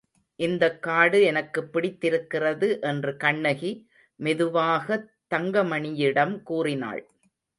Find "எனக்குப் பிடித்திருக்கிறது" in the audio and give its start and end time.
1.23-2.79